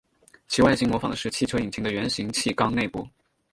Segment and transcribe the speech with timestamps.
[0.47, 3.07] 其外形模仿的是汽车引擎的圆形汽缸内部。